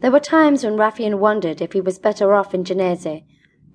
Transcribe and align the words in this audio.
There 0.00 0.12
were 0.12 0.20
times 0.20 0.64
when 0.64 0.76
Rafian 0.76 1.18
wondered 1.18 1.60
if 1.60 1.72
he 1.72 1.80
was 1.80 1.98
better 1.98 2.32
off 2.32 2.54
in 2.54 2.64
Genese, 2.64 3.22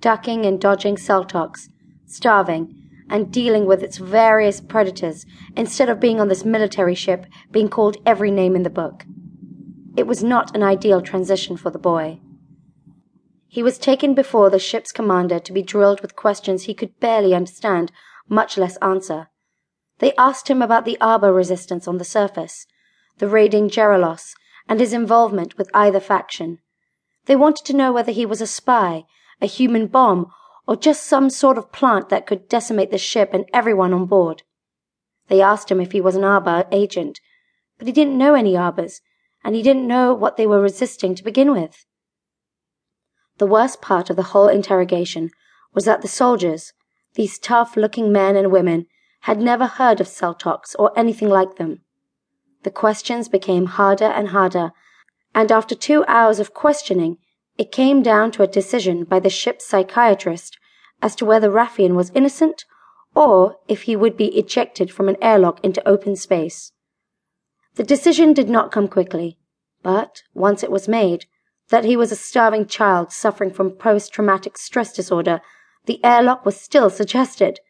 ducking 0.00 0.46
and 0.46 0.60
dodging 0.60 0.96
Seltoks, 0.96 1.68
starving, 2.06 2.84
and 3.10 3.30
dealing 3.30 3.66
with 3.66 3.82
its 3.82 3.98
various 3.98 4.60
predators 4.60 5.26
instead 5.56 5.90
of 5.90 6.00
being 6.00 6.20
on 6.20 6.28
this 6.28 6.44
military 6.44 6.94
ship 6.94 7.26
being 7.50 7.68
called 7.68 7.98
every 8.06 8.30
name 8.30 8.56
in 8.56 8.62
the 8.62 8.70
book. 8.70 9.04
It 9.96 10.06
was 10.06 10.24
not 10.24 10.56
an 10.56 10.62
ideal 10.62 11.02
transition 11.02 11.56
for 11.56 11.70
the 11.70 11.78
boy. 11.78 12.20
He 13.46 13.62
was 13.62 13.78
taken 13.78 14.14
before 14.14 14.50
the 14.50 14.58
ship's 14.58 14.90
commander 14.90 15.38
to 15.38 15.52
be 15.52 15.62
drilled 15.62 16.00
with 16.00 16.16
questions 16.16 16.64
he 16.64 16.74
could 16.74 16.98
barely 16.98 17.34
understand, 17.34 17.92
much 18.28 18.56
less 18.56 18.76
answer. 18.78 19.28
They 19.98 20.14
asked 20.16 20.48
him 20.48 20.62
about 20.62 20.86
the 20.86 20.98
Arbor 21.00 21.32
resistance 21.32 21.86
on 21.86 21.98
the 21.98 22.04
surface, 22.04 22.66
the 23.18 23.28
raiding 23.28 23.68
Gerolos, 23.68 24.34
and 24.68 24.80
his 24.80 24.92
involvement 24.92 25.58
with 25.58 25.70
either 25.74 26.00
faction. 26.00 26.58
They 27.26 27.36
wanted 27.36 27.64
to 27.66 27.76
know 27.76 27.92
whether 27.92 28.12
he 28.12 28.26
was 28.26 28.40
a 28.40 28.46
spy, 28.46 29.04
a 29.40 29.46
human 29.46 29.86
bomb, 29.86 30.30
or 30.66 30.76
just 30.76 31.04
some 31.04 31.30
sort 31.30 31.58
of 31.58 31.72
plant 31.72 32.08
that 32.08 32.26
could 32.26 32.48
decimate 32.48 32.90
the 32.90 32.98
ship 32.98 33.30
and 33.32 33.44
everyone 33.52 33.92
on 33.92 34.06
board. 34.06 34.42
They 35.28 35.40
asked 35.40 35.70
him 35.70 35.80
if 35.80 35.92
he 35.92 36.00
was 36.00 36.16
an 36.16 36.24
Arbor 36.24 36.66
agent, 36.72 37.20
but 37.78 37.86
he 37.86 37.92
didn't 37.92 38.18
know 38.18 38.34
any 38.34 38.56
Arbors, 38.56 39.00
and 39.42 39.54
he 39.54 39.62
didn't 39.62 39.86
know 39.86 40.14
what 40.14 40.36
they 40.36 40.46
were 40.46 40.60
resisting 40.60 41.14
to 41.14 41.24
begin 41.24 41.52
with. 41.52 41.86
The 43.38 43.46
worst 43.46 43.82
part 43.82 44.10
of 44.10 44.16
the 44.16 44.30
whole 44.34 44.48
interrogation 44.48 45.30
was 45.74 45.84
that 45.84 46.02
the 46.02 46.08
soldiers, 46.08 46.72
these 47.14 47.38
tough 47.38 47.76
looking 47.76 48.12
men 48.12 48.36
and 48.36 48.52
women, 48.52 48.86
had 49.22 49.40
never 49.40 49.66
heard 49.66 50.00
of 50.00 50.06
Seltoks 50.06 50.76
or 50.78 50.96
anything 50.98 51.28
like 51.28 51.56
them. 51.56 51.80
The 52.64 52.70
questions 52.70 53.28
became 53.28 53.66
harder 53.66 54.06
and 54.06 54.28
harder, 54.28 54.72
and 55.34 55.52
after 55.52 55.74
two 55.74 56.04
hours 56.08 56.40
of 56.40 56.54
questioning, 56.54 57.18
it 57.56 57.70
came 57.70 58.02
down 58.02 58.32
to 58.32 58.42
a 58.42 58.48
decision 58.48 59.04
by 59.04 59.20
the 59.20 59.30
ship's 59.30 59.66
psychiatrist 59.66 60.58
as 61.00 61.14
to 61.16 61.24
whether 61.24 61.50
Rafian 61.50 61.94
was 61.94 62.10
innocent 62.14 62.64
or 63.14 63.56
if 63.68 63.82
he 63.82 63.94
would 63.94 64.16
be 64.16 64.36
ejected 64.36 64.90
from 64.90 65.08
an 65.08 65.16
airlock 65.22 65.62
into 65.62 65.86
open 65.86 66.16
space. 66.16 66.72
The 67.76 67.84
decision 67.84 68.32
did 68.32 68.48
not 68.48 68.72
come 68.72 68.88
quickly, 68.88 69.38
but 69.82 70.22
once 70.32 70.62
it 70.62 70.70
was 70.70 70.88
made, 70.88 71.26
that 71.68 71.84
he 71.84 71.96
was 71.96 72.10
a 72.10 72.16
starving 72.16 72.66
child 72.66 73.12
suffering 73.12 73.52
from 73.52 73.72
post 73.72 74.12
traumatic 74.12 74.56
stress 74.56 74.92
disorder, 74.92 75.40
the 75.86 76.02
airlock 76.04 76.46
was 76.46 76.60
still 76.60 76.88
suggested. 76.88 77.60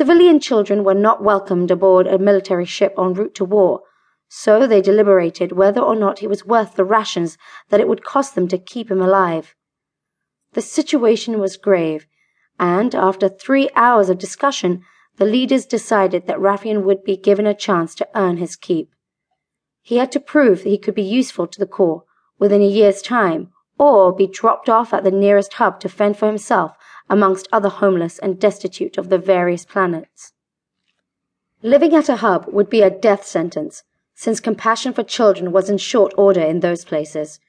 Civilian 0.00 0.40
children 0.40 0.82
were 0.82 0.94
not 0.94 1.22
welcomed 1.22 1.70
aboard 1.70 2.06
a 2.06 2.16
military 2.16 2.64
ship 2.64 2.94
en 2.96 3.12
route 3.12 3.34
to 3.34 3.44
war, 3.44 3.82
so 4.30 4.66
they 4.66 4.80
deliberated 4.80 5.52
whether 5.52 5.82
or 5.82 5.94
not 5.94 6.20
he 6.20 6.26
was 6.26 6.46
worth 6.46 6.74
the 6.74 6.86
rations 6.86 7.36
that 7.68 7.80
it 7.80 7.86
would 7.86 8.02
cost 8.02 8.34
them 8.34 8.48
to 8.48 8.56
keep 8.56 8.90
him 8.90 9.02
alive. 9.02 9.54
The 10.54 10.62
situation 10.62 11.38
was 11.38 11.58
grave, 11.58 12.06
and 12.58 12.94
after 12.94 13.28
three 13.28 13.68
hours 13.76 14.08
of 14.08 14.16
discussion, 14.16 14.82
the 15.18 15.26
leaders 15.26 15.66
decided 15.66 16.26
that 16.26 16.40
Rafian 16.40 16.82
would 16.84 17.04
be 17.04 17.18
given 17.18 17.46
a 17.46 17.52
chance 17.52 17.94
to 17.96 18.08
earn 18.14 18.38
his 18.38 18.56
keep. 18.56 18.88
He 19.82 19.98
had 19.98 20.10
to 20.12 20.18
prove 20.18 20.62
that 20.62 20.70
he 20.70 20.78
could 20.78 20.94
be 20.94 21.02
useful 21.02 21.46
to 21.46 21.60
the 21.60 21.66
Corps 21.66 22.04
within 22.38 22.62
a 22.62 22.66
year's 22.66 23.02
time, 23.02 23.50
or 23.76 24.16
be 24.16 24.26
dropped 24.26 24.70
off 24.70 24.94
at 24.94 25.04
the 25.04 25.10
nearest 25.10 25.52
hub 25.52 25.78
to 25.80 25.90
fend 25.90 26.16
for 26.16 26.26
himself 26.26 26.74
amongst 27.10 27.48
other 27.52 27.68
homeless 27.68 28.18
and 28.20 28.40
destitute 28.40 28.96
of 28.96 29.10
the 29.10 29.18
various 29.18 29.66
planets. 29.66 30.32
Living 31.62 31.94
at 31.94 32.08
a 32.08 32.16
hub 32.16 32.46
would 32.46 32.70
be 32.70 32.80
a 32.80 32.88
death 32.88 33.26
sentence, 33.26 33.82
since 34.14 34.40
compassion 34.40 34.94
for 34.94 35.02
children 35.02 35.52
was 35.52 35.68
in 35.68 35.76
short 35.76 36.14
order 36.16 36.40
in 36.40 36.60
those 36.60 36.84
places. 36.84 37.40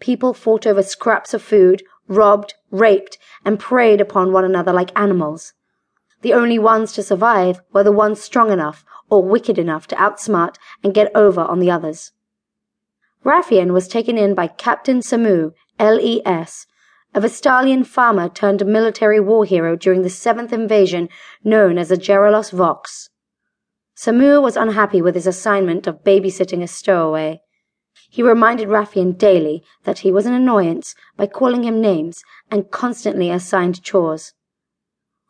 People 0.00 0.34
fought 0.34 0.66
over 0.66 0.82
scraps 0.82 1.32
of 1.32 1.40
food, 1.40 1.82
robbed, 2.08 2.54
raped, 2.70 3.16
and 3.44 3.58
preyed 3.58 4.00
upon 4.00 4.32
one 4.32 4.44
another 4.44 4.72
like 4.72 4.98
animals. 4.98 5.54
The 6.22 6.34
only 6.34 6.58
ones 6.58 6.92
to 6.94 7.02
survive 7.02 7.60
were 7.72 7.84
the 7.84 7.92
ones 7.92 8.20
strong 8.20 8.50
enough 8.50 8.84
or 9.08 9.22
wicked 9.22 9.58
enough 9.58 9.86
to 9.88 9.96
outsmart 9.96 10.56
and 10.82 10.92
get 10.92 11.10
over 11.14 11.40
on 11.40 11.60
the 11.60 11.70
others. 11.70 12.12
Rafian 13.24 13.72
was 13.72 13.88
taken 13.88 14.18
in 14.18 14.34
by 14.34 14.46
Captain 14.46 15.00
Samu, 15.00 15.52
LES, 15.78 16.66
a 17.16 17.18
Vestalian 17.18 17.86
farmer 17.86 18.28
turned 18.28 18.66
military 18.66 19.18
war 19.18 19.46
hero 19.46 19.74
during 19.74 20.02
the 20.02 20.10
seventh 20.10 20.52
invasion 20.52 21.08
known 21.42 21.78
as 21.78 21.88
the 21.88 21.96
Gerolos 21.96 22.52
Vox. 22.52 23.08
Samur 23.96 24.42
was 24.42 24.54
unhappy 24.54 25.00
with 25.00 25.14
his 25.14 25.26
assignment 25.26 25.86
of 25.86 26.04
babysitting 26.04 26.62
a 26.62 26.68
stowaway. 26.68 27.40
He 28.10 28.22
reminded 28.22 28.68
Rafian 28.68 29.16
daily 29.16 29.64
that 29.84 30.00
he 30.00 30.12
was 30.12 30.26
an 30.26 30.34
annoyance 30.34 30.94
by 31.16 31.26
calling 31.26 31.64
him 31.64 31.80
names 31.80 32.22
and 32.50 32.70
constantly 32.70 33.30
assigned 33.30 33.82
chores. 33.82 34.34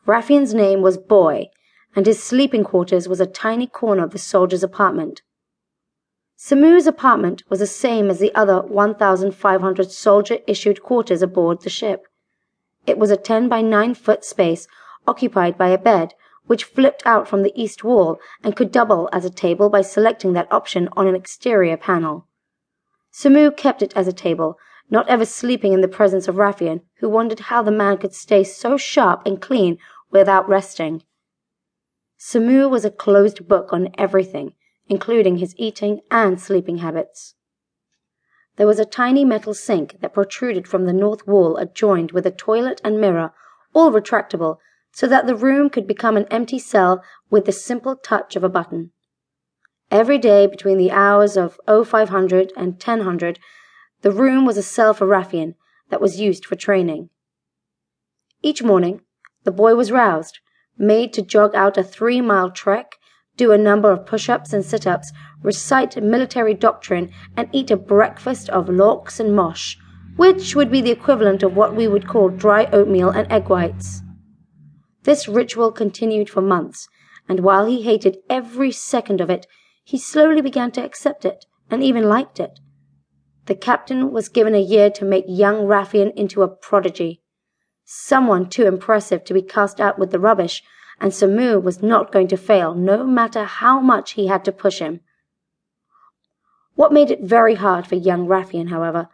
Rafian's 0.09 0.53
name 0.53 0.83
was 0.83 0.99
Boy, 0.99 1.47
and 1.95 2.05
his 2.05 2.21
sleeping 2.21 2.65
quarters 2.65 3.09
was 3.09 3.21
a 3.21 3.27
tiny 3.27 3.69
corner 3.69 4.03
of 4.03 4.11
the 4.11 4.19
soldier's 4.19 4.65
apartment. 4.65 5.23
Samu's 6.39 6.87
apartment 6.87 7.43
was 7.49 7.61
the 7.61 7.67
same 7.67 8.11
as 8.11 8.19
the 8.19 8.35
other 8.35 8.61
1,500 8.61 9.91
soldier 9.91 10.39
issued 10.47 10.83
quarters 10.83 11.23
aboard 11.23 11.63
the 11.63 11.71
ship. 11.71 12.07
It 12.87 12.99
was 12.99 13.11
a 13.11 13.17
10 13.17 13.49
by 13.49 13.63
9 13.63 13.95
foot 13.95 14.23
space 14.23 14.69
occupied 15.07 15.57
by 15.57 15.69
a 15.69 15.79
bed 15.79 16.13
which 16.47 16.65
flipped 16.65 17.03
out 17.07 17.27
from 17.27 17.43
the 17.43 17.53
east 17.61 17.83
wall 17.83 18.19
and 18.45 18.55
could 18.55 18.71
double 18.71 19.09
as 19.13 19.25
a 19.25 19.31
table 19.31 19.71
by 19.71 19.81
selecting 19.81 20.35
that 20.35 20.53
option 20.53 20.89
on 20.93 21.07
an 21.07 21.15
exterior 21.15 21.77
panel. 21.77 22.27
Samu 23.11 23.57
kept 23.57 23.81
it 23.81 23.97
as 23.97 24.07
a 24.07 24.13
table, 24.13 24.59
not 24.91 25.09
ever 25.09 25.25
sleeping 25.25 25.73
in 25.73 25.81
the 25.81 25.89
presence 25.89 26.29
of 26.29 26.37
Rafian, 26.37 26.83
who 26.99 27.09
wondered 27.09 27.41
how 27.41 27.63
the 27.63 27.73
man 27.73 27.97
could 27.97 28.15
stay 28.15 28.45
so 28.45 28.77
sharp 28.77 29.23
and 29.25 29.41
clean 29.41 29.79
without 30.11 30.47
resting. 30.47 31.03
Samu 32.19 32.69
was 32.69 32.85
a 32.85 32.91
closed 32.91 33.49
book 33.49 33.73
on 33.73 33.89
everything, 33.97 34.53
including 34.89 35.39
his 35.39 35.55
eating 35.57 36.01
and 36.11 36.41
sleeping 36.41 36.79
habits. 36.79 37.35
There 38.57 38.67
was 38.67 38.79
a 38.79 38.85
tiny 38.85 39.25
metal 39.25 39.53
sink 39.53 40.01
that 40.01 40.15
protruded 40.15 40.67
from 40.67 40.87
the 40.87 40.93
north 40.93 41.27
wall 41.27 41.57
adjoined 41.57 42.13
with 42.13 42.27
a 42.27 42.31
toilet 42.31 42.81
and 42.83 43.01
mirror, 43.01 43.33
all 43.75 43.93
retractable, 43.93 44.59
so 44.93 45.07
that 45.07 45.27
the 45.27 45.37
room 45.37 45.69
could 45.69 45.87
become 45.87 46.17
an 46.17 46.27
empty 46.31 46.59
cell 46.59 47.03
with 47.29 47.45
the 47.45 47.53
simple 47.53 47.97
touch 47.97 48.35
of 48.35 48.43
a 48.43 48.49
button. 48.49 48.93
Every 49.91 50.19
day 50.19 50.47
between 50.47 50.79
the 50.79 50.91
hours 50.91 51.37
of 51.37 51.61
0500 51.67 52.53
and 52.57 52.73
1000, 52.73 53.39
the 54.03 54.11
room 54.11 54.47
was 54.47 54.57
a 54.57 54.63
cell 54.63 54.95
for 54.95 55.07
Rafian 55.07 55.55
that 55.91 56.01
was 56.01 56.21
used 56.21 56.47
for 56.47 56.57
training. 56.57 57.11
Each 58.43 58.63
morning, 58.63 59.03
the 59.45 59.53
boy 59.53 59.75
was 59.75 59.93
roused, 59.93 60.41
made 60.79 61.13
to 61.13 61.23
jog 61.23 61.55
out 61.55 61.79
a 61.79 61.85
three 61.85 62.21
mile 62.21 62.51
trek, 62.51 62.96
do 63.37 63.53
a 63.53 63.59
number 63.59 63.93
of 63.93 64.07
push 64.07 64.29
ups 64.29 64.53
and 64.53 64.65
sit 64.65 64.87
ups, 64.87 65.13
recite 65.43 66.03
military 66.03 66.55
doctrine, 66.55 67.11
and 67.37 67.49
eat 67.53 67.71
a 67.71 67.77
breakfast 67.77 68.49
of 68.49 68.69
lox 68.69 69.21
and 69.21 69.35
mosh, 69.35 69.77
which 70.17 70.57
would 70.57 70.71
be 70.71 70.81
the 70.81 70.91
equivalent 70.91 71.43
of 71.43 71.55
what 71.55 71.77
we 71.77 71.87
would 71.87 72.09
call 72.09 72.29
dry 72.29 72.67
oatmeal 72.73 73.11
and 73.11 73.31
egg 73.31 73.49
whites. 73.49 74.03
This 75.05 75.29
ritual 75.29 75.71
continued 75.71 76.31
for 76.31 76.41
months, 76.41 76.89
and 77.29 77.41
while 77.41 77.67
he 77.67 77.83
hated 77.83 78.19
every 78.29 78.73
second 78.73 79.21
of 79.21 79.31
it, 79.31 79.47
he 79.85 79.99
slowly 79.99 80.41
began 80.41 80.73
to 80.73 80.85
accept 80.85 81.25
it 81.25 81.45
and 81.71 81.83
even 81.83 82.09
liked 82.09 82.41
it. 82.41 82.59
The 83.47 83.55
captain 83.55 84.11
was 84.11 84.29
given 84.29 84.55
a 84.55 84.61
year 84.61 84.91
to 84.91 85.05
make 85.05 85.25
young 85.29 85.67
Rafian 85.67 86.13
into 86.17 86.43
a 86.43 86.49
prodigy. 86.49 87.23
Someone 87.85 88.49
too 88.49 88.67
impressive 88.67 89.23
to 89.25 89.35
be 89.35 89.43
cast 89.43 89.81
out 89.81 89.99
with 89.99 90.11
the 90.11 90.19
rubbish, 90.19 90.63
and 91.01 91.13
Samu 91.13 91.63
was 91.63 91.83
not 91.83 92.13
going 92.13 92.29
to 92.29 92.37
fail 92.37 92.75
no 92.75 93.05
matter 93.05 93.45
how 93.45 93.81
much 93.81 94.13
he 94.13 94.27
had 94.27 94.45
to 94.45 94.53
push 94.53 94.79
him. 94.79 95.01
What 96.75 96.93
made 96.93 97.11
it 97.11 97.23
very 97.23 97.55
hard 97.55 97.87
for 97.87 97.95
young 97.95 98.27
Rafian, 98.27 98.69
however, 98.69 99.09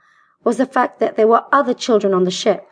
was 0.45 0.57
the 0.57 0.67
fact 0.67 0.99
that 1.01 1.17
there 1.17 1.29
were 1.29 1.45
other 1.53 1.75
children 1.75 2.13
on 2.13 2.25
the 2.25 2.31
ship. 2.31 2.69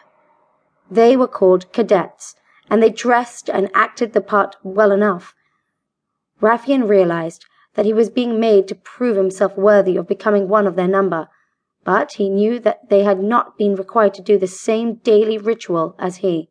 They 0.91 1.17
were 1.17 1.29
called 1.29 1.73
cadets, 1.73 2.35
and 2.69 2.83
they 2.83 2.91
dressed 2.91 3.49
and 3.49 3.71
acted 3.75 4.13
the 4.13 4.21
part 4.21 4.57
well 4.63 4.91
enough. 4.91 5.35
Raffian 6.41 6.89
realized 6.89 7.45
that 7.75 7.87
he 7.87 7.93
was 7.93 8.11
being 8.11 8.41
made 8.41 8.67
to 8.69 8.75
prove 8.75 9.17
himself 9.17 9.57
worthy 9.57 9.97
of 9.97 10.09
becoming 10.09 10.49
one 10.49 10.67
of 10.67 10.75
their 10.77 10.89
number, 10.89 11.29
but 11.85 12.15
he 12.15 12.29
knew 12.29 12.59
that 12.59 12.89
they 12.89 13.05
had 13.05 13.23
not 13.23 13.57
been 13.57 13.75
required 13.77 14.15
to 14.15 14.23
do 14.23 14.39
the 14.39 14.47
same 14.47 14.95
daily 14.97 15.39
ritual 15.39 15.95
as 15.99 16.17
he. 16.17 16.51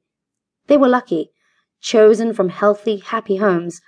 They 0.68 0.78
were 0.78 0.88
lucky, 0.88 1.32
chosen 1.82 2.34
from 2.34 2.50
healthy, 2.50 2.98
happy 2.98 3.38
homes, 3.38 3.82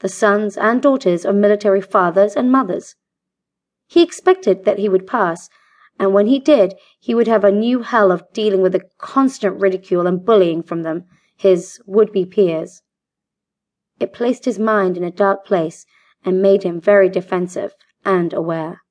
the 0.00 0.08
sons 0.08 0.56
and 0.56 0.82
daughters 0.82 1.24
of 1.24 1.34
military 1.34 1.80
fathers 1.80 2.34
and 2.36 2.50
mothers. 2.50 2.96
He 3.86 4.02
expected 4.02 4.64
that 4.64 4.78
he 4.78 4.88
would 4.88 5.06
pass, 5.06 5.48
and 5.98 6.14
when 6.14 6.26
he 6.26 6.38
did, 6.38 6.74
he 6.98 7.14
would 7.14 7.28
have 7.28 7.44
a 7.44 7.52
new 7.52 7.82
hell 7.82 8.10
of 8.10 8.24
dealing 8.32 8.62
with 8.62 8.72
the 8.72 8.88
constant 8.98 9.60
ridicule 9.60 10.06
and 10.06 10.24
bullying 10.24 10.62
from 10.62 10.82
them 10.82 11.04
his 11.36 11.80
would 11.86 12.12
be 12.12 12.26
peers. 12.26 12.82
It 13.98 14.12
placed 14.12 14.44
his 14.44 14.58
mind 14.58 14.98
in 14.98 15.04
a 15.04 15.10
dark 15.10 15.46
place 15.46 15.86
and 16.22 16.42
made 16.42 16.64
him 16.64 16.80
very 16.80 17.08
defensive 17.08 17.74
and 18.04 18.32
aware. 18.34 18.82